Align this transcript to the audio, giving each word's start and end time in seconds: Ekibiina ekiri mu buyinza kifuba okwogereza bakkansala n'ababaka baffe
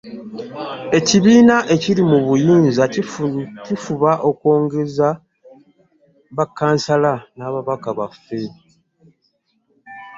Ekibiina 0.97 1.57
ekiri 1.73 2.01
mu 2.11 2.19
buyinza 2.25 2.83
kifuba 3.65 4.11
okwogereza 4.29 5.09
bakkansala 6.35 7.13
n'ababaka 7.37 7.89
baffe 7.97 8.39